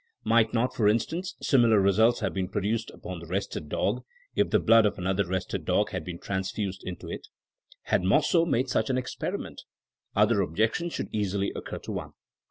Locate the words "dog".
3.69-4.03, 5.63-5.91